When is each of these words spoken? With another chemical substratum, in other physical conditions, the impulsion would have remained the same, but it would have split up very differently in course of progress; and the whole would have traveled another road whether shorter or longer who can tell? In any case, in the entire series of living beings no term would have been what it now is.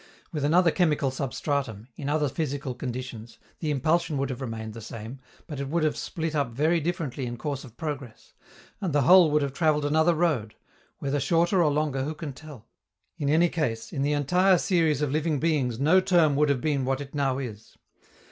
With 0.31 0.43
another 0.43 0.71
chemical 0.71 1.11
substratum, 1.11 1.87
in 1.95 2.09
other 2.09 2.27
physical 2.27 2.73
conditions, 2.73 3.37
the 3.59 3.69
impulsion 3.69 4.17
would 4.17 4.31
have 4.31 4.41
remained 4.41 4.73
the 4.73 4.81
same, 4.81 5.19
but 5.45 5.59
it 5.59 5.69
would 5.69 5.83
have 5.83 5.95
split 5.95 6.33
up 6.33 6.49
very 6.51 6.79
differently 6.79 7.27
in 7.27 7.37
course 7.37 7.63
of 7.63 7.77
progress; 7.77 8.33
and 8.81 8.93
the 8.93 9.03
whole 9.03 9.29
would 9.29 9.43
have 9.43 9.53
traveled 9.53 9.85
another 9.85 10.15
road 10.15 10.55
whether 10.97 11.19
shorter 11.19 11.61
or 11.63 11.69
longer 11.69 12.03
who 12.03 12.15
can 12.15 12.33
tell? 12.33 12.65
In 13.19 13.29
any 13.29 13.47
case, 13.47 13.93
in 13.93 14.01
the 14.01 14.13
entire 14.13 14.57
series 14.57 15.03
of 15.03 15.11
living 15.11 15.39
beings 15.39 15.79
no 15.79 16.01
term 16.01 16.35
would 16.35 16.49
have 16.49 16.61
been 16.61 16.83
what 16.83 16.99
it 16.99 17.13
now 17.13 17.37
is. 17.37 17.77